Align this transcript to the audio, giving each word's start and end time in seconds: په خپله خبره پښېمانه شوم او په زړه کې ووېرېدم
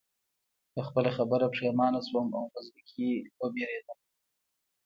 په 0.73 0.79
خپله 0.87 1.09
خبره 1.17 1.45
پښېمانه 1.53 1.99
شوم 2.07 2.27
او 2.39 2.45
په 2.53 2.59
زړه 2.67 2.81
کې 2.89 3.07
ووېرېدم 3.39 3.99